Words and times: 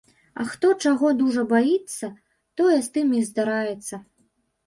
А 0.43 0.43
хто 0.51 0.69
чаго 0.85 1.09
дужа 1.19 1.43
баіцца, 1.51 2.09
тое 2.61 2.77
з 2.87 2.91
тым 2.95 3.07
і 3.19 3.23
здараецца. 3.29 3.95